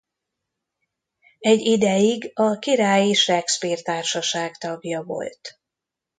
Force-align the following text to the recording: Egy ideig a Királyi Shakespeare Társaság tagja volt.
Egy 1.39 1.59
ideig 1.61 2.31
a 2.33 2.59
Királyi 2.59 3.13
Shakespeare 3.13 3.81
Társaság 3.81 4.57
tagja 4.57 5.03
volt. 5.03 5.59